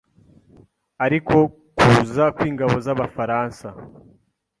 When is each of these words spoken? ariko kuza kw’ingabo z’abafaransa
ariko 1.05 1.35
kuza 1.77 2.25
kw’ingabo 2.35 2.75
z’abafaransa 2.85 3.67